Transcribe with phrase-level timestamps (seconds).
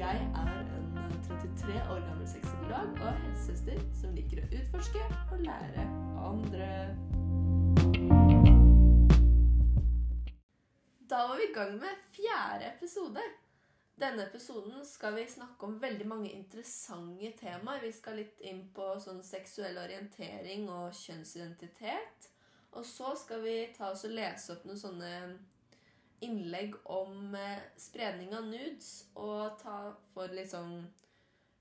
[0.00, 5.02] jeg er en 33 år gammel sexolog og helsesøster som liker å utforske
[5.34, 5.84] og lære
[6.24, 6.68] andre.
[11.10, 13.26] Da var vi i gang med fjerde episode.
[14.00, 17.84] Denne episoden skal vi snakke om veldig mange interessante temaer.
[17.84, 22.32] Vi skal litt inn på sånn seksuell orientering og kjønnsidentitet.
[22.72, 25.14] Og så skal vi ta oss og lese opp noen sånne
[26.20, 29.78] innlegg om eh, spredning av nudes og ta
[30.14, 30.76] for liksom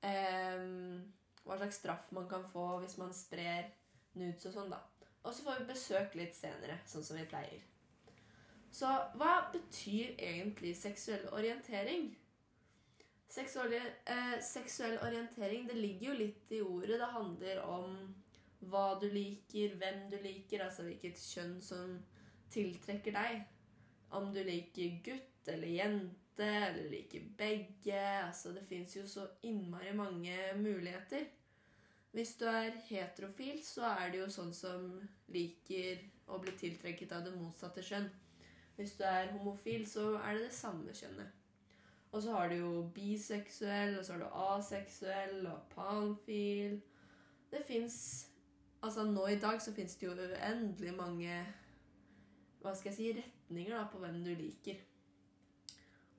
[0.06, 0.62] eh,
[1.44, 3.72] Hva slags straff man kan få hvis man sprer
[4.20, 4.82] nudes og sånn, da.
[5.24, 7.64] Og så får vi besøk litt senere, sånn som vi pleier.
[8.72, 12.12] Så hva betyr egentlig seksuell orientering?
[13.30, 13.74] Seksuell,
[14.06, 17.00] eh, seksuell orientering det ligger jo litt i ordet.
[17.00, 17.98] Det handler om
[18.70, 21.98] hva du liker, hvem du liker, altså hvilket kjønn som
[22.54, 23.44] tiltrekker deg.
[24.16, 28.00] Om du liker gutt eller jente eller liker begge.
[28.24, 31.28] Altså, det fins jo så innmari mange muligheter.
[32.12, 34.88] Hvis du er heterofil, så er det jo sånn som
[35.30, 38.10] liker å bli tiltrekket av det motsatte kjønn.
[38.80, 41.36] Hvis du er homofil, så er det det samme kjønnet.
[42.10, 46.80] Og så har du jo biseksuell, og så har du aseksuell og panfil.
[47.52, 48.00] Det fins
[48.80, 51.34] Altså, nå i dag så fins det jo uendelig mange
[52.62, 54.78] hva skal jeg si, retninger da, på hvem du liker.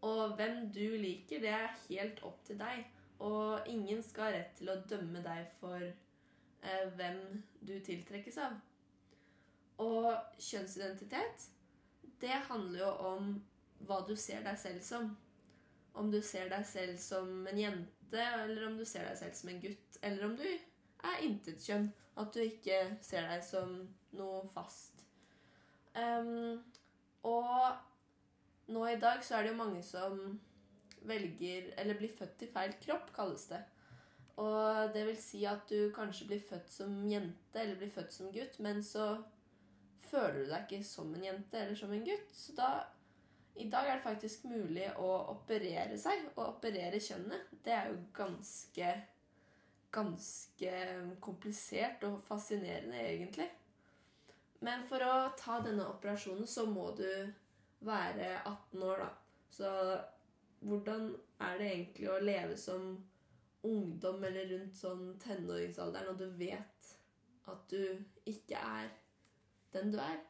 [0.03, 2.87] Og hvem du liker, det er helt opp til deg.
[3.21, 8.57] Og ingen skal ha rett til å dømme deg for eh, hvem du tiltrekkes av.
[9.81, 11.51] Og kjønnsidentitet,
[12.21, 13.31] det handler jo om
[13.87, 15.17] hva du ser deg selv som.
[15.95, 19.53] Om du ser deg selv som en jente, eller om du ser deg selv som
[19.53, 20.01] en gutt.
[20.03, 21.91] Eller om du er intetkjønn.
[22.21, 23.77] At du ikke ser deg som
[24.17, 25.01] noe fast
[25.95, 26.63] Um,
[27.27, 30.41] og nå i dag så er det jo mange som
[31.09, 33.61] velger Eller blir født i feil kropp, kalles det.
[34.41, 38.31] Og det vil si at du kanskje blir født som jente eller blir født som
[38.33, 39.15] gutt, men så
[40.11, 42.33] føler du deg ikke som en jente eller som en gutt.
[42.37, 42.71] Så da
[43.57, 46.29] I dag er det faktisk mulig å operere seg.
[46.37, 48.99] og operere kjønnet, det er jo ganske
[49.91, 50.73] Ganske
[51.19, 53.49] komplisert og fascinerende, egentlig.
[54.65, 57.09] Men for å ta denne operasjonen så må du
[57.87, 59.11] være 18 år, da.
[59.51, 59.71] Så
[60.61, 62.91] hvordan er det egentlig å leve som
[63.67, 66.91] ungdom eller rundt sånn tenåringsalderen, og du vet
[67.51, 68.91] at du ikke er
[69.75, 70.21] den du er?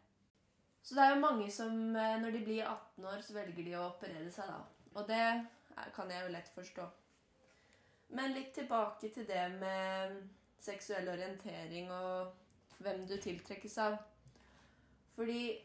[0.83, 3.75] Så det er jo mange som eh, når de blir 18 år, så velger de
[3.77, 4.63] å operere seg, da.
[4.95, 6.87] Og det kan jeg jo lett forstå.
[8.17, 10.17] Men litt tilbake til det med
[10.61, 13.99] seksuell orientering og hvem du tiltrekkes av.
[15.21, 15.59] Fordi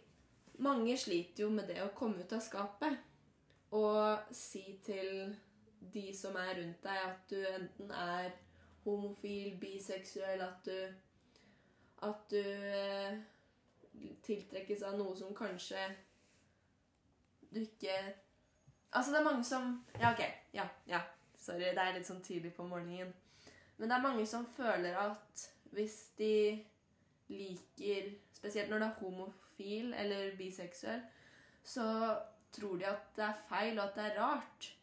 [0.58, 2.98] mange sliter jo med det å komme ut av skapet
[3.72, 5.30] og si til
[5.94, 8.34] de som er rundt deg, at du enten er
[8.84, 10.76] homofil, biseksuell, at du
[12.04, 13.16] At du eh,
[14.28, 15.86] tiltrekkes av noe som kanskje
[17.54, 17.96] du ikke
[18.92, 20.26] Altså, det er mange som Ja, OK.
[20.54, 21.00] Ja, ja.
[21.40, 23.16] Sorry, det er litt sånn tidlig på morgenen.
[23.78, 26.60] Men det er mange som føler at hvis de
[27.32, 31.02] liker Spesielt når det er homofil homofil eller biseksuell,
[31.64, 32.16] så
[32.52, 34.78] tror de at det er feil, og at det er rart.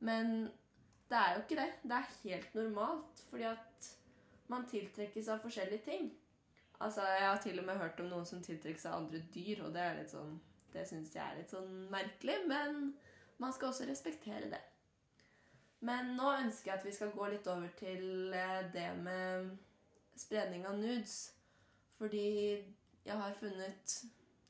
[0.00, 0.50] Men
[1.08, 1.72] det er jo ikke det.
[1.82, 3.90] Det er helt normalt, fordi at
[4.48, 6.12] man tiltrekkes av forskjellige ting.
[6.80, 9.72] Altså, Jeg har til og med hørt om noen som tiltrekkes av andre dyr, og
[9.74, 10.40] det er litt sånn
[10.72, 12.94] Det syns jeg er litt sånn merkelig, men
[13.38, 14.60] man skal også respektere det.
[15.80, 19.56] Men nå ønsker jeg at vi skal gå litt over til eh, det med
[20.16, 21.32] spredning av nudes.
[21.96, 22.60] Fordi
[23.06, 24.04] jeg har funnet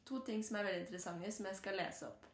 [0.07, 2.27] to ting som er veldig interessante, som jeg skal lese opp.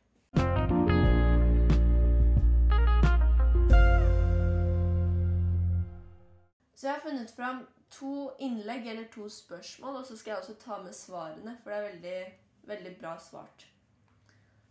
[6.76, 10.54] Så jeg har funnet fram to innlegg eller to spørsmål, og så skal jeg også
[10.54, 13.66] ta med svarene, for det er veldig, veldig bra svart.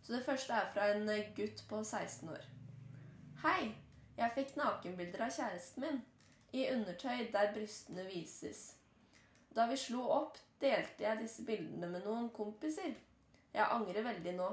[0.02, 2.44] Så det første er fra en gutt på 16 år.
[3.44, 3.74] Hei!
[4.16, 6.02] Jeg fikk nakenbilder av kjæresten min
[6.52, 8.74] i undertøy der brystene vises.
[9.56, 12.94] Da vi slo opp, delte jeg disse bildene med noen kompiser.
[13.52, 14.50] Jeg angrer veldig nå.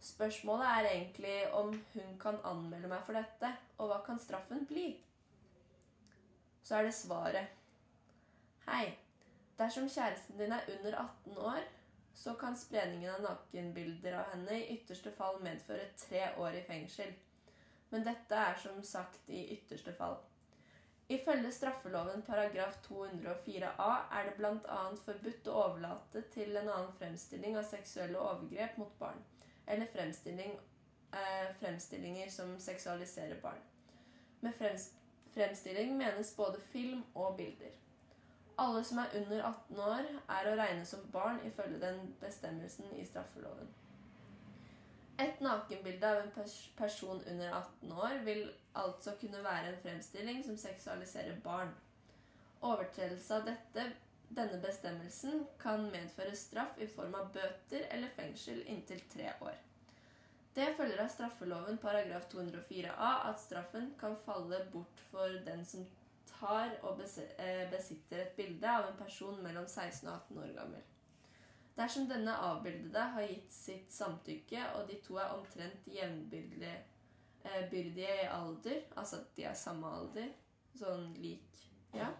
[0.00, 4.92] Spørsmålet er egentlig om hun kan anmelde meg for dette, og hva kan straffen bli?
[6.64, 7.56] Så er det svaret.
[8.68, 8.86] Hei.
[9.58, 11.60] Dersom kjæresten din er under 18 år,
[12.14, 17.12] så kan spredningen av nakenbilder av henne i ytterste fall medføre tre år i fengsel.
[17.90, 20.16] Men dette er som sagt i ytterste fall.
[21.10, 24.82] Ifølge straffeloven paragraf 204a er det bl.a.
[25.04, 29.18] forbudt å overlate til en annen fremstilling av seksuelle overgrep mot barn,
[29.66, 30.54] eller fremstilling,
[31.10, 33.58] eh, fremstillinger som seksualiserer barn.
[34.40, 34.92] Med frems
[35.34, 37.74] fremstilling menes både film og bilder.
[38.58, 40.08] Alle som er under 18 år,
[40.38, 43.68] er å regne som barn ifølge den bestemmelsen i straffeloven.
[45.20, 48.46] Et nakenbilde av en pers person under 18 år vil
[48.82, 51.74] altså kunne være en fremstilling som seksualiserer barn.
[52.60, 53.84] Overtredelse av dette,
[54.30, 59.58] denne bestemmelsen kan medføre straff i form av bøter eller fengsel inntil tre år.
[60.54, 65.84] Det følger av straffeloven paragraf 204a at straffen kan falle bort for den som
[66.32, 70.88] tar og eh, besitter et bilde av en person mellom 16 og 18 år gammel.
[71.80, 76.74] Dersom denne avbildede har gitt sitt samtykke, og de to er omtrent jevnbyrdige
[77.44, 80.34] eh, i alder, altså at de er samme alder,
[80.76, 81.46] sånn lik
[81.94, 82.10] Ja.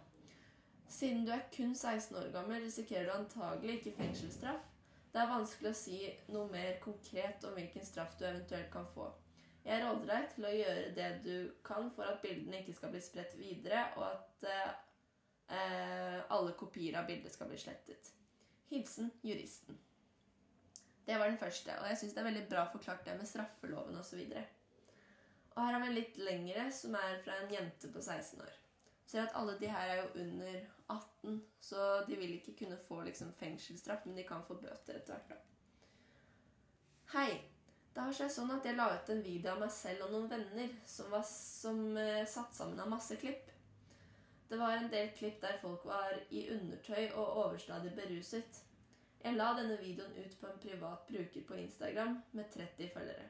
[0.91, 4.65] Siden du er kun 16 år gammel, risikerer du antagelig ikke fengselsstraff.
[5.13, 5.99] Det er vanskelig å si
[6.33, 9.07] noe mer konkret om hvilken straff du eventuelt kan få.
[9.65, 11.35] Jeg råder deg til å gjøre det du
[11.67, 14.49] kan for at bildene ikke skal bli spredt videre, og at
[15.53, 18.15] eh, alle kopier av bildet skal bli slettet.
[18.71, 19.79] Hilsen juristen.
[21.07, 23.97] Det var den første, og jeg syns det er veldig bra forklart det med straffeloven
[23.99, 24.21] osv.
[24.31, 24.43] Og,
[25.57, 28.59] og her har vi en litt lengre, som er fra en jente på 16 år.
[29.11, 30.61] Ser at alle de her er jo under
[30.95, 35.17] 18, så de vil ikke kunne få liksom, fengselsstraff, men de kan få bøter etter
[35.17, 35.33] hvert.
[35.35, 35.41] da.
[37.17, 37.31] Hei.
[37.91, 40.29] Det har seg sånn at jeg la ut en video av meg selv og noen
[40.31, 43.51] venner som var som, uh, satt sammen av masse klipp.
[44.51, 48.65] Det var en del klipp der folk var i undertøy og overstadig beruset.
[49.25, 53.29] Jeg la denne videoen ut på en privat bruker på Instagram med 30 følgere.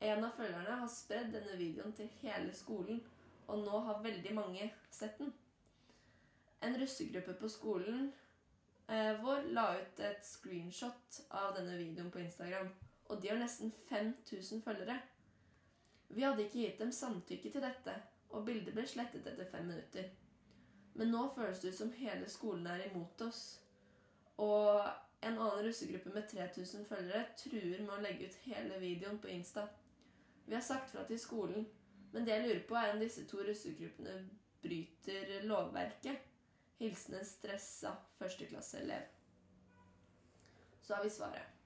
[0.00, 3.02] En av følgerne har spredd denne videoen til hele skolen,
[3.48, 5.32] og nå har veldig mange sett den.
[6.62, 8.12] En russegruppe på skolen
[8.88, 12.70] eh, vår la ut et screenshot av denne videoen på Instagram
[13.08, 15.00] og de har nesten 5000 følgere.
[16.08, 17.94] Vi hadde ikke gitt dem samtykke til dette,
[18.30, 20.08] og bildet ble slettet etter fem minutter.
[20.98, 23.42] Men nå føles det ut som hele skolen er imot oss.
[24.42, 24.82] Og
[25.20, 29.68] en annen russegruppe med 3000 følgere truer med å legge ut hele videoen på Insta.
[30.46, 31.68] Vi har sagt fra til skolen,
[32.12, 34.18] men det jeg lurer på, er om disse to russegruppene
[34.62, 36.24] bryter lovverket.
[36.78, 39.10] Hilsen en stressa førsteklasseelev.
[40.82, 41.58] Så har vi svaret.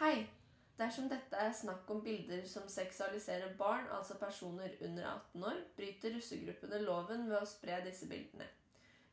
[0.00, 0.35] Hei!
[0.76, 6.12] Dersom dette er snakk om bilder som seksualiserer barn, altså personer under 18 år, bryter
[6.12, 8.48] russegruppene loven ved å spre disse bildene.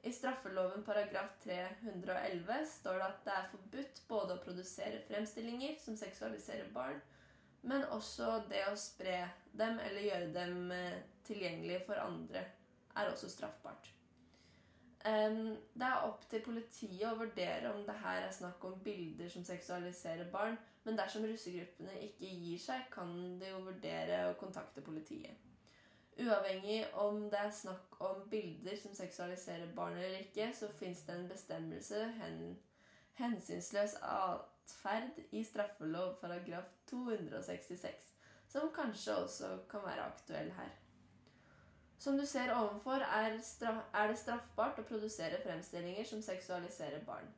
[0.04, 5.96] I straffeloven paragraf 311 står det at det er forbudt både å produsere fremstillinger som
[5.96, 7.00] seksualiserer barn,
[7.64, 9.22] men også det å spre
[9.56, 12.44] dem eller gjøre dem eh, tilgjengelige for andre
[13.00, 13.88] er også straffbart.
[15.04, 19.44] Det er opp til politiet å vurdere om det her er snakk om bilder som
[19.44, 25.40] seksualiserer barn, men dersom russegruppene ikke gir seg, kan de jo vurdere å kontakte politiet.
[26.20, 31.16] Uavhengig om det er snakk om bilder som seksualiserer barn eller ikke, så fins det
[31.16, 32.42] en bestemmelse, hen,
[33.18, 38.12] hensynsløs atferd, i straffelov paragraf 266,
[38.48, 40.76] som kanskje også kan være aktuell her.
[41.98, 43.40] Som du ser ovenfor, er,
[43.94, 47.30] er det straffbart å produsere fremstillinger som seksualiserer barn.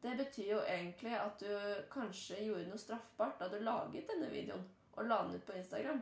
[0.00, 1.50] Det betyr jo egentlig at du
[1.92, 4.62] kanskje gjorde noe straffbart da du laget denne videoen
[4.96, 6.00] og la den ut på Instagram.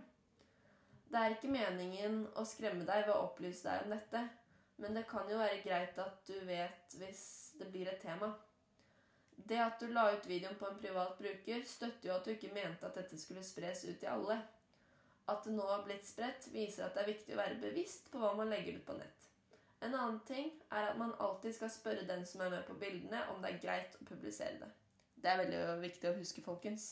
[1.08, 4.22] Det er ikke meningen å skremme deg ved å opplyse deg om dette,
[4.78, 7.24] men det kan jo være greit at du vet hvis
[7.58, 8.30] det blir et tema.
[9.48, 12.52] Det at du la ut videoen på en privat bruker, støtter jo at du ikke
[12.54, 14.36] mente at dette skulle spres ut til alle.
[15.28, 18.20] At det nå har blitt spredt, viser at det er viktig å være bevisst på
[18.22, 19.17] hva man legger ut på nett.
[19.80, 23.20] En annen ting er at man alltid skal spørre den som er med på bildene,
[23.30, 24.70] om det er greit å publisere det.
[25.22, 26.88] Det er veldig viktig å huske, folkens.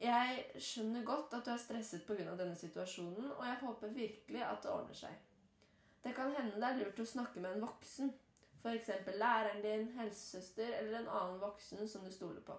[0.00, 2.36] Jeg skjønner godt at du er stresset pga.
[2.36, 5.14] denne situasjonen, og jeg håper virkelig at det ordner seg.
[6.04, 8.12] Det kan hende det er lurt å snakke med en voksen,
[8.62, 8.90] f.eks.
[9.18, 12.54] læreren din, helsesøster eller en annen voksen som du stoler på,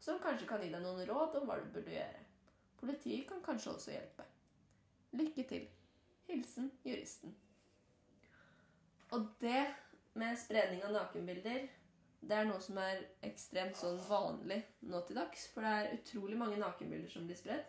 [0.00, 2.22] som kanskje kan gi deg noen råd om hva du burde gjøre.
[2.80, 4.28] Politiet kan kanskje også hjelpe.
[5.16, 5.66] Lykke til.
[6.28, 7.34] Hilsen juristen.
[9.14, 9.62] Og det
[10.16, 11.66] med spredning av nakenbilder
[12.26, 14.58] det er noe som er ekstremt sånn vanlig
[14.90, 15.46] nå til dags.
[15.52, 17.64] For det er utrolig mange nakenbilder som blir spredd.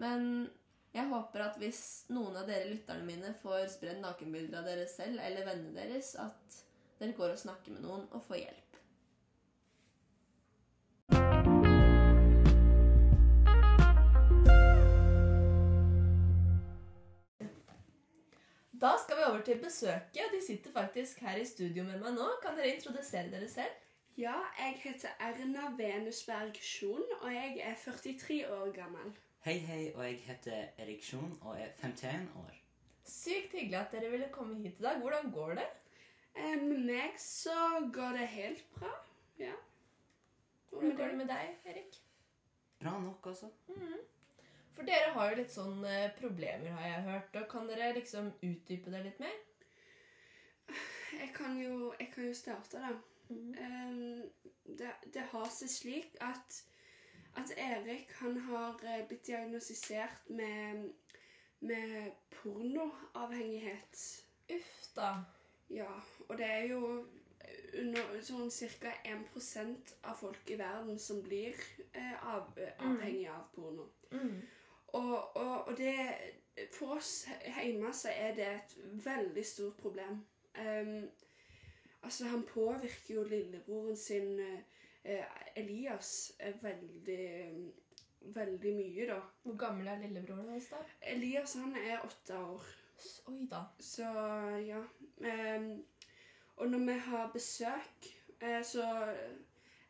[0.00, 0.48] Men
[0.92, 5.20] jeg håper at hvis noen av dere lytterne mine får spredd nakenbilder av dere selv
[5.24, 6.60] eller vennene deres, at
[7.00, 8.71] dere går og snakker med noen og får hjelp.
[18.82, 20.32] Da skal vi over til besøket.
[20.34, 22.24] De sitter faktisk her i studio med meg nå.
[22.42, 23.76] Kan dere introdusere dere selv?
[24.18, 29.12] Ja, jeg heter Erna Venusberg Sjon, og jeg er 43 år gammel.
[29.46, 32.58] Hei, hei, og jeg heter Erik Sjon og er 51 år.
[33.08, 34.98] Sykt hyggelig at dere ville komme hit i dag.
[35.02, 35.68] Hvordan går det?
[36.36, 37.56] Eh, Med meg så
[37.94, 38.92] går det helt bra.
[39.38, 39.54] Ja.
[40.70, 41.98] Hvordan går det med deg, Erik?
[42.82, 43.50] Bra nok, altså.
[44.72, 47.38] For dere har jo litt sånn eh, problemer, har jeg hørt.
[47.40, 49.40] Og kan dere liksom utdype det litt mer?
[51.12, 52.92] Jeg kan jo, jeg kan jo starte, da.
[53.32, 54.22] Eh,
[54.78, 56.62] det, det har seg slik at,
[57.40, 60.88] at Erik han har eh, blitt diagnostisert med,
[61.60, 64.06] med pornoavhengighet.
[64.56, 65.12] Uff da.
[65.72, 65.92] Ja,
[66.28, 66.82] og det er jo
[67.80, 68.50] under sånn
[68.80, 68.92] ca.
[69.08, 71.56] 1% av folk i verden som blir
[71.92, 73.88] eh, av, avhengig av porno.
[74.12, 74.42] Mm.
[74.92, 75.94] Og, og, og det
[76.72, 77.28] For oss
[77.62, 80.20] hjemme så er det et veldig stort problem.
[80.58, 81.08] Um,
[82.02, 85.22] altså, han påvirker jo lillebroren sin uh,
[85.56, 87.72] Elias eh, veldig
[88.34, 89.16] Veldig mye, da.
[89.42, 90.76] Hvor gammel er lillebroren hans, da?
[91.10, 92.66] Elias han er åtte år.
[93.26, 93.64] Oi da.
[93.80, 94.06] Så
[94.62, 94.78] ja.
[95.18, 95.84] Um,
[96.56, 98.06] og når vi har besøk,
[98.42, 98.84] uh, så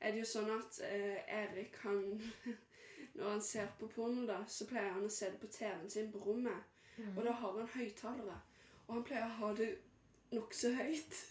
[0.00, 2.00] er det jo sånn at uh, Erik han
[3.14, 6.12] Når han ser på porno, da, så pleier han å se det på TV-en sin
[6.12, 6.68] på rommet.
[6.96, 7.16] Mm.
[7.16, 8.38] Og da har han høyttalere.
[8.86, 9.68] Og han pleier å ha det
[10.32, 11.22] nokså høyt.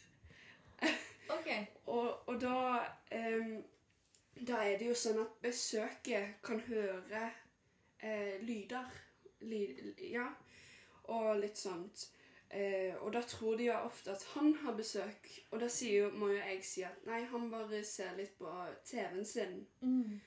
[1.31, 1.49] Ok.
[1.91, 2.55] Og, og da
[3.11, 3.57] um,
[4.47, 7.25] Da er det jo sånn at besøket kan høre
[7.99, 8.87] eh, lyder.
[9.43, 9.59] Ly,
[10.13, 10.25] ja.
[11.11, 12.07] Og litt sånt.
[12.49, 15.29] Eh, og da tror de jo ofte at han har besøk.
[15.51, 18.51] Og da jo, må jo jeg si at nei, han bare ser litt på
[18.87, 19.61] TV-en sin.
[19.81, 20.19] Mm.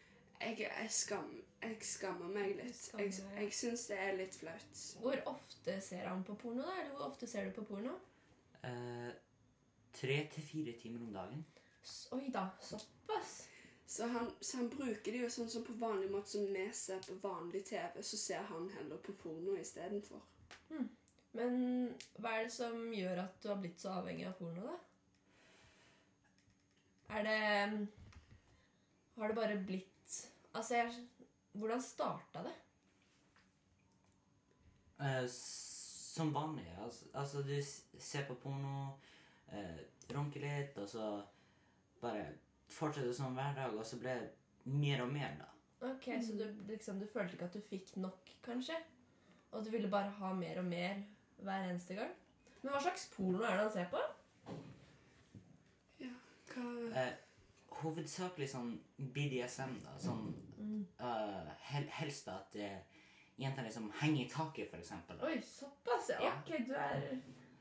[0.44, 1.30] Jeg, jeg, skam,
[1.62, 2.76] jeg skammer meg litt.
[2.76, 4.82] Skammer Jeg, jeg syns det er litt flaut.
[5.00, 6.74] Hvor ofte ser han på porno, da?
[6.82, 7.94] Eller hvor ofte ser du på porno?
[8.64, 9.10] Eh,
[9.94, 11.44] Tre til fire timer om dagen.
[11.84, 12.48] S- Oi da.
[12.60, 13.34] Såpass.
[13.86, 17.02] Så han, så han bruker det jo sånn som på vanlig måte som vi ser
[17.04, 20.22] på vanlig TV, så ser han heller på porno istedenfor.
[21.34, 21.56] Men
[22.22, 24.76] hva er det som gjør at du har blitt så avhengig av porno, da?
[27.18, 27.88] Er det
[29.16, 29.90] Har det bare blitt
[30.54, 30.92] Altså, jeg,
[31.52, 32.54] hvordan starta det?
[35.00, 35.24] Eh,
[36.14, 36.66] som vanlig.
[36.82, 37.56] Altså, altså du
[37.98, 38.98] ser på porno,
[39.52, 39.82] eh,
[40.14, 41.08] runker litt, og så
[42.00, 42.26] bare
[42.70, 44.30] fortsetter som hver dag, og så ble det
[44.64, 45.50] mer og mer, da.
[45.84, 48.76] Ok, Så du, liksom, du følte ikke at du fikk nok, kanskje?
[49.52, 51.02] Og du ville bare ha mer og mer
[51.36, 52.14] hver eneste gang?
[52.62, 54.00] Men hva slags porno er det han ser på?
[56.00, 56.14] Ja,
[56.54, 56.70] hva
[57.02, 57.12] Eh,
[57.84, 58.74] hovedsakelig sånn
[59.14, 59.94] BDSM, da.
[60.02, 60.26] Sånn
[61.00, 63.04] uh, hel, helst at uh,
[63.40, 65.18] jenter liksom henger i taket, for eksempel.
[65.20, 65.30] Da.
[65.30, 66.10] Oi, såpass?
[66.14, 66.20] Ja.
[66.28, 66.34] Ja.
[66.40, 67.06] Ok, du er,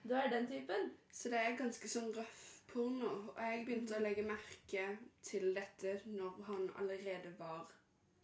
[0.04, 0.92] du er den typen.
[1.12, 2.42] Så det er ganske sånn røff
[2.74, 3.12] porno.
[3.34, 4.88] Og jeg begynte å legge merke
[5.26, 7.72] til dette når han allerede var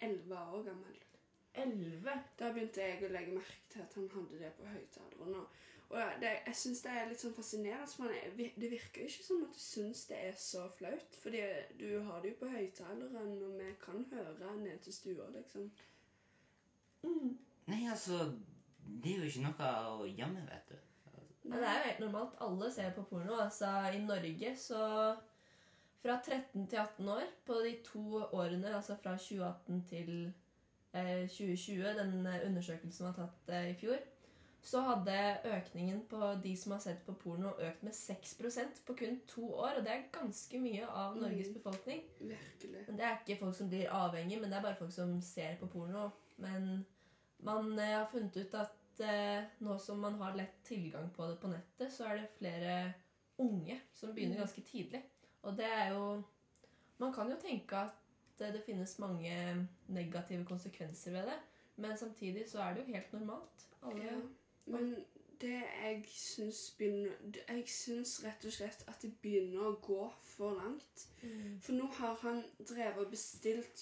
[0.01, 0.99] elleve år gammel.
[1.59, 2.15] Elleve.
[2.39, 5.41] Da begynte jeg å legge merke til at han hadde det på høyttaleren.
[5.41, 7.89] Og, og det, jeg syns det er litt sånn fascinerende.
[7.97, 11.15] For det virker jo ikke som at du syns det er så flaut.
[11.23, 11.41] Fordi
[11.79, 15.71] du har det jo på høyttaleren, og vi kan høre ned til stua, liksom.
[17.69, 18.19] Nei, altså
[19.01, 20.77] Det er jo ikke noe å gjemme, vet du.
[21.49, 22.37] Men det er jo helt normalt.
[22.45, 23.39] Alle ser på porno.
[23.41, 24.83] Altså, I Norge så
[25.99, 30.11] Fra 13 til 18 år, på de to årene, altså fra 2018 til
[30.93, 32.13] eh, 2020, den
[32.45, 33.97] undersøkelsen som var tatt eh, i fjor,
[34.61, 35.13] så hadde
[35.45, 39.77] økningen på de som har sett på porno, økt med 6% på kun to år.
[39.79, 41.53] Og det er ganske mye av Norges Mm.
[41.53, 42.01] befolkning.
[42.19, 42.87] Virkelig.
[42.87, 45.55] Men Det er ikke folk som blir avhengig, men det er bare folk som ser
[45.59, 46.09] på porno.
[46.37, 46.85] Men
[47.39, 51.39] man eh, har funnet ut at eh, nå som man har lett tilgang på det
[51.39, 52.93] på nettet, så er det flere
[53.39, 54.39] unge som begynner Mm.
[54.41, 55.03] ganske tidlig.
[55.43, 56.23] Og det er jo
[56.99, 57.93] Man kan jo tenke at
[58.41, 61.37] eh, det finnes mange negative konsekvenser ved det,
[61.77, 63.65] men samtidig så er det jo helt normalt.
[63.83, 64.19] Alle Ja.
[64.69, 65.05] Men
[65.41, 67.11] det jeg syns begynner
[67.47, 71.07] Jeg syns rett og slett at det begynner å gå for langt.
[71.21, 71.59] Mm.
[71.63, 73.77] For nå har han drevet og bestilt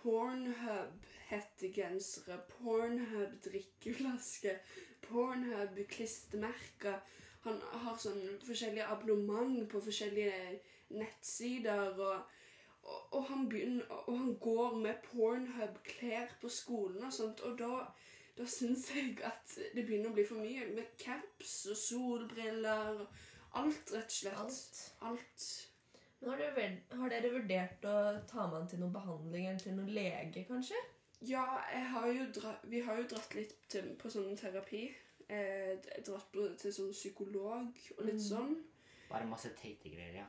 [0.00, 4.56] Pornhub-hettegensere, Pornhub-drikkeflasker,
[5.04, 6.98] Pornhub-klistremerker.
[7.44, 10.40] Han har sånn forskjellige abonnement på forskjellige
[10.96, 12.00] nettsider.
[12.00, 12.16] og
[12.80, 17.74] og, og, han begynner, og han går med Pornhub-klær på skolen og sånt, og da,
[18.38, 20.66] da syns jeg at det begynner å bli for mye.
[20.76, 23.06] Med caps og solbriller og
[23.60, 24.38] alt, rett og slett.
[24.44, 24.80] Alt.
[25.10, 25.48] Alt.
[26.20, 26.64] Men har, dere,
[27.00, 27.94] har dere vurdert å
[28.28, 30.80] ta med han til noen behandling eller til noen lege, kanskje?
[31.24, 34.86] Ja, jeg har jo dra, vi har jo dratt litt til, på sånn terapi.
[35.30, 35.74] Eh,
[36.06, 38.28] dratt på, til sånn psykolog og litt Mm.
[38.28, 38.54] sånn.
[39.10, 40.26] Bare masse teite greier, ja.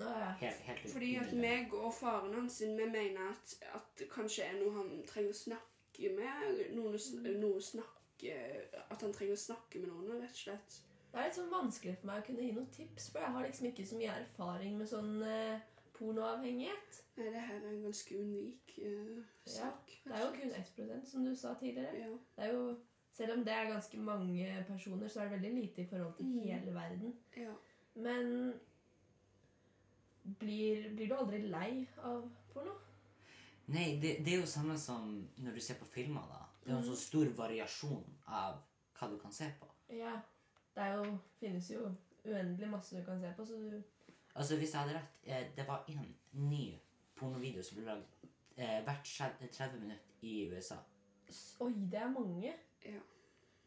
[0.00, 0.30] Å, ja.
[0.40, 4.44] Helt, helt Fordi at meg og faren hans sin, vi mener at, at det kanskje
[4.48, 5.71] er noe han trenger å snakke
[6.02, 7.40] snakke med noen, Mm.
[7.40, 7.88] noe snakke
[8.90, 10.80] At han trenger å snakke med noen, rett og slett.
[11.12, 13.42] Det er litt sånn vanskelig for meg å kunne gi noen tips, for jeg har
[13.44, 15.60] liksom ikke så mye erfaring med sånn eh,
[15.94, 17.02] pornoavhengighet.
[17.16, 19.16] Nei, det her er en ganske unik eh,
[19.46, 19.90] Ja, sak.
[20.04, 21.98] Det er jo kun 1 som du sa tidligere.
[21.98, 22.08] Ja.
[22.36, 22.76] Det er jo,
[23.12, 26.26] selv om det er ganske mange personer, så er det veldig lite i forhold til
[26.26, 26.40] Mm.
[26.42, 27.16] hele verden.
[27.36, 27.52] ja.
[27.94, 28.54] Men
[30.38, 32.72] blir, blir du aldri lei av porno?
[33.66, 36.26] Nei, det, det er jo samme som når du ser på filmer.
[36.30, 36.42] da.
[36.64, 38.58] Det er jo en så stor variasjon av
[38.98, 39.68] hva du kan se på.
[39.92, 40.16] Ja.
[40.74, 41.86] Det er jo, finnes jo
[42.24, 43.82] uendelig masse du kan se på, så du
[44.34, 46.80] Altså, Hvis jeg hadde rett, eh, det var en ny
[47.14, 49.10] pornovideo som ble lagd eh, hvert
[49.52, 50.78] 30 minutter i USA.
[51.60, 52.54] Oi, det er mange.
[52.84, 53.00] Ja.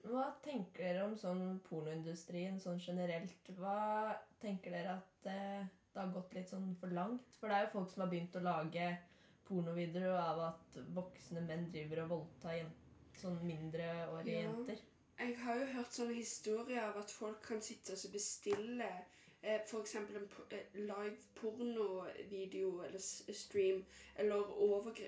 [0.05, 3.49] Hva tenker dere om sånn pornoindustrien sånn generelt?
[3.57, 7.37] Hva tenker dere at eh, det har gått litt sånn for langt?
[7.39, 8.89] For det er jo folk som har begynt å lage
[9.47, 12.65] pornovideoer av at voksne menn driver og voldtar
[13.21, 14.49] sånn mindreårige Ja.
[14.49, 14.77] jenter.
[15.19, 18.89] Jeg har jo hørt sånne historier av at folk kan sitte og bestille
[19.43, 19.95] eh, f.eks.
[19.95, 22.99] en eh, live pornovideo eller
[23.33, 23.85] stream,
[24.17, 24.35] eller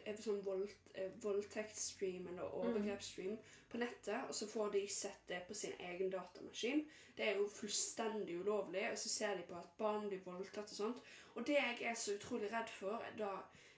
[0.05, 3.37] eh, sånn voldt, eh, voldtektsstream eller overgrepsstream
[3.69, 6.85] på nettet, og så får de sett det på sin egen datamaskin.
[7.17, 10.77] Det er jo fullstendig ulovlig, og så ser de på at barn blir voldtatt og
[10.77, 11.01] sånt.
[11.35, 13.31] Og det jeg er så utrolig redd for, da,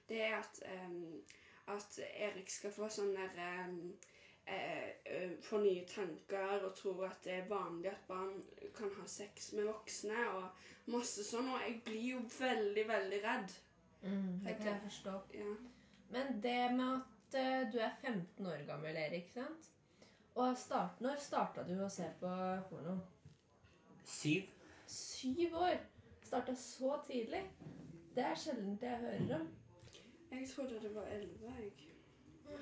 [0.09, 1.21] det er at, um,
[1.75, 3.93] at Erik skal få sånn der um,
[4.49, 8.35] eh, eh, får nye tanker og tror at det er vanlig at barn
[8.75, 11.49] kan ha sex med voksne og masse sånn.
[11.53, 13.57] Og jeg blir jo veldig, veldig redd.
[14.01, 15.15] Mm, det kan jeg forstå.
[15.35, 15.55] Ja.
[16.09, 19.69] Men det med at eh, du er 15 år gammel, Erik, sant?
[20.39, 22.29] Og start, når starta du å se på
[22.69, 22.95] porno?
[24.07, 24.47] Syv?
[24.89, 25.81] Syv år!
[26.23, 27.43] Starta så tidlig.
[28.15, 29.49] Det er sjelden det jeg hører om.
[30.31, 31.71] Jeg trodde det var elleve, jeg.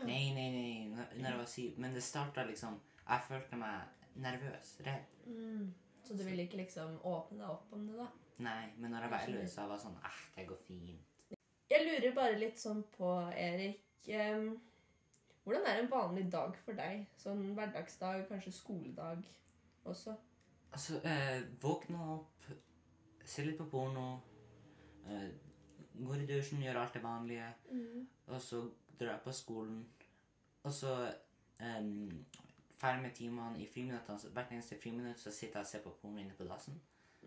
[0.04, 1.78] Nei, nei, nei, når når jeg var syv.
[1.78, 3.82] Men det starta liksom Jeg følte meg
[4.16, 5.14] nervøs, redd.
[5.26, 5.74] Mm.
[6.04, 8.08] Så du ville ikke liksom åpne deg opp om det, da?
[8.38, 11.38] Nei, men når jeg var elleve, så jeg var sånn Æh, det går fint.
[11.68, 14.54] Jeg lurer bare litt sånn på, Erik um,
[15.44, 17.06] Hvordan er en vanlig dag for deg?
[17.20, 19.24] Sånn hverdagsdag, kanskje skoledag
[19.88, 20.16] også?
[20.76, 22.48] Altså, eh, våkne opp,
[23.24, 24.20] se litt på porno,
[25.08, 25.30] eh,
[26.06, 27.48] går i dusjen, gjør alt det vanlige,
[28.28, 28.62] og så
[29.00, 29.80] drar jeg på skolen,
[30.64, 30.94] og så
[31.62, 32.26] um,
[32.78, 36.22] ferdig med timene i friminuttene, hvert eneste friminutt så sitter jeg og ser på porno
[36.22, 36.78] inne på dassen.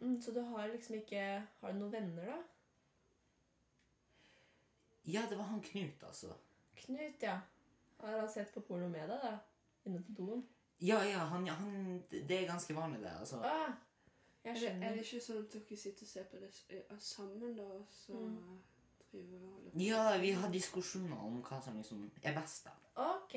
[0.00, 1.22] Mm, så du har liksom ikke
[1.60, 2.36] Har du noen venner, da?
[5.04, 6.32] Ja, det var han Knut, altså.
[6.76, 7.40] Knut, ja.
[8.00, 9.34] Har han sett på porno med deg, da?
[9.88, 10.46] Inne på doen?
[10.80, 13.42] Ja, ja, han, han Det er ganske vanlig, det, altså.
[13.44, 13.74] Ah,
[14.44, 17.56] jeg Er det, er det ikke sånn at dere sitter og ser på det sammen,
[17.56, 18.60] da, og så Mm.
[19.12, 19.78] driver og holder på?
[19.84, 22.70] Ja, vi har diskusjoner om hva som liksom er best, da.
[22.96, 23.34] Ok.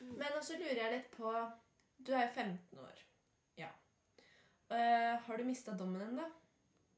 [0.00, 1.32] Men også lurer jeg litt på
[2.06, 2.98] Du er jo 15 år.
[3.58, 3.68] Ja.
[4.70, 6.24] Uh, har du mista dommen ennå?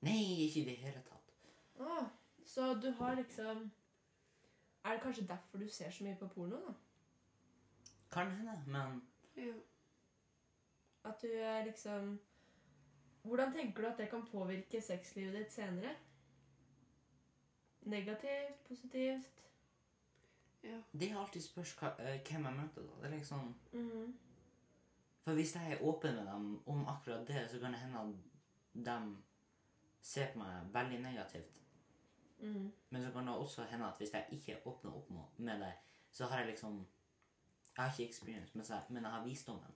[0.02, 1.32] Nei, ikke i det hele tatt.
[1.80, 2.06] Ah,
[2.46, 3.70] så du har liksom
[4.84, 6.56] Er det kanskje derfor du ser så mye på porno?
[6.66, 6.72] da?
[8.12, 9.02] Kan hende, men
[9.36, 9.52] Ja.
[11.04, 12.18] At du er liksom
[13.22, 15.94] Hvordan tenker du at det kan påvirke sexlivet ditt senere?
[17.82, 18.64] Negativt?
[18.68, 19.26] Positivt?
[20.62, 20.76] ja.
[20.92, 22.96] det er alltid spørs hva, eh, hvem jeg møter, da.
[23.02, 24.18] Det er liksom Mhm.
[25.24, 28.14] For hvis jeg er åpen med dem om akkurat det, så kan det hende at
[28.86, 29.16] de
[30.02, 31.60] ser på meg veldig negativt.
[32.38, 32.72] Mhm.
[32.90, 35.72] Men så kan det også hende at hvis jeg ikke åpner opp med- med det,
[36.12, 36.86] så har jeg liksom
[37.76, 39.74] Jeg har ikke experience, men så- men jeg har visdommen.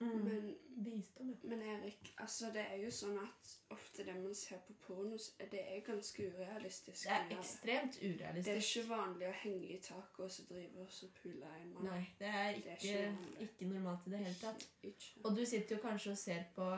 [0.00, 0.24] Mhm.
[0.24, 1.48] Men, Visdom, ja.
[1.48, 5.16] men Erik, altså det er jo sånn at ofte det man ser på porno,
[5.52, 7.04] det er ganske urealistisk.
[7.04, 8.48] Det er ekstremt urealistisk.
[8.48, 11.72] Det er ikke vanlig å henge i taket og så drive og så pule en
[11.76, 11.86] mann.
[11.92, 14.66] Nei, det er Det er ikke, ikke normalt i det hele tatt.
[14.82, 15.24] Ikke, ikke.
[15.24, 16.68] Og du sitter jo kanskje og ser på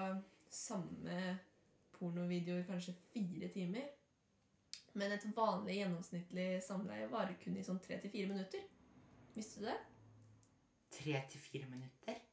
[0.50, 1.38] samme
[1.96, 3.88] pornovideoer kanskje fire timer.
[4.96, 8.62] Men et vanlig gjennomsnittlig samleie varer kun i sånn tre til fire minutter.
[9.34, 9.80] Visste du det?
[11.00, 12.25] Tre til fire minutter?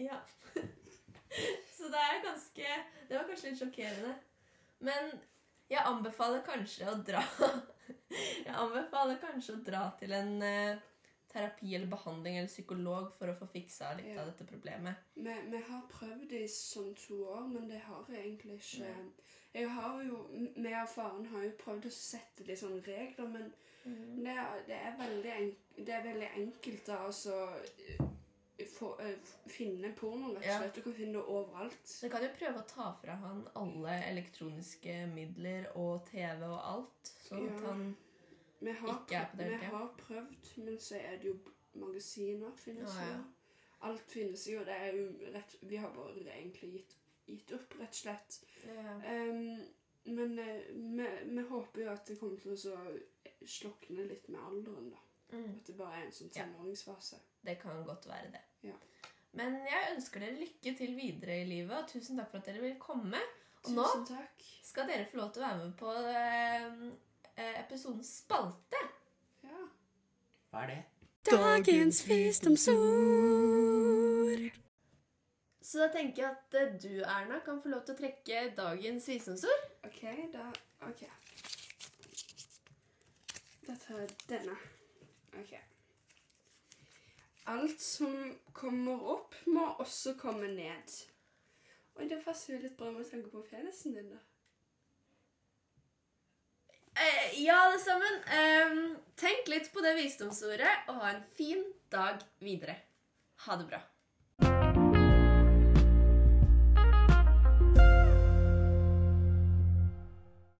[0.00, 0.20] Ja.
[1.76, 2.66] Så det er ganske
[3.08, 4.14] Det var kanskje litt sjokkerende.
[4.84, 5.12] Men
[5.72, 7.22] jeg anbefaler kanskje å dra
[8.46, 10.80] Jeg anbefaler kanskje å dra til en eh,
[11.32, 14.20] terapi eller behandling eller psykolog for å få fiksa litt Ja.
[14.20, 14.94] av dette problemet.
[15.14, 18.92] Vi, vi har prøvd i sånn to år, men det har egentlig ikke
[19.54, 20.18] Jeg har jo,
[20.56, 23.52] Vi og faren har jo prøvd å sette litt sånne regler, men
[23.84, 24.24] mm.
[24.24, 24.36] det,
[24.68, 25.36] det, er veldig
[25.76, 27.36] det er veldig enkelt da, altså
[28.68, 30.58] få, eh, finne porno, rett og Ja.
[30.58, 30.74] slett.
[30.74, 31.98] Du kan finne det overalt.
[32.02, 37.12] Du kan jo prøve å ta fra han alle elektroniske midler og TV og alt,
[37.28, 37.96] sånn at han
[38.62, 41.38] Ikke er på det, vi har prøvd, men så er det jo
[41.74, 43.16] magasiner finnes Ja, ja.
[43.16, 43.24] jo.
[43.82, 44.58] Alt finnes jo.
[44.60, 46.94] Det er jo rett Vi har bare egentlig gitt,
[47.26, 48.44] gitt opp, rett og slett.
[48.66, 49.00] Ja.
[49.04, 49.66] Ehm,
[50.06, 53.00] men eh, vi, vi håper jo at det kommer til å
[53.46, 54.96] slokne litt med alderen, da.
[55.36, 55.56] Mm.
[55.56, 56.44] At det bare er en sånn Ja.
[56.44, 57.18] tenåringsfase.
[57.44, 58.40] Det kan godt være det.
[58.62, 58.74] Ja.
[59.38, 62.60] Men jeg ønsker dere lykke til videre i livet, og tusen takk for at dere
[62.64, 63.20] vil komme.
[63.64, 64.42] Og nå takk.
[64.64, 66.66] skal dere få lov til å være med på eh,
[67.36, 68.80] eh, episodens spalte.
[69.46, 69.60] Ja.
[70.50, 70.80] Hva er det?
[71.30, 72.72] Dagens visdomsord.
[75.62, 79.08] Så da tenker jeg at eh, du, Erna, kan få lov til å trekke dagens
[79.08, 79.62] visdomsord.
[79.88, 80.02] OK,
[80.34, 80.44] da
[80.88, 81.02] OK.
[83.68, 84.56] Da tar jeg denne.
[85.38, 85.54] OK.
[87.50, 90.92] Alt som kommer opp, må også komme ned.
[91.98, 94.20] Oi, det passer jo litt bra med tanke på penisen din, da.
[96.92, 98.20] Eh, ja, alle sammen.
[98.38, 98.76] Eh,
[99.18, 102.76] tenk litt på det visdomsordet, og ha en fin dag videre.
[103.46, 103.82] Ha det bra.